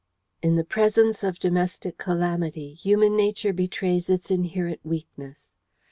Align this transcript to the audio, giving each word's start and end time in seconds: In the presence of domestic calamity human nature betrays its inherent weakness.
In 0.41 0.55
the 0.55 0.63
presence 0.63 1.23
of 1.23 1.37
domestic 1.37 1.99
calamity 1.99 2.73
human 2.73 3.15
nature 3.15 3.53
betrays 3.53 4.09
its 4.09 4.31
inherent 4.31 4.79
weakness. 4.83 5.51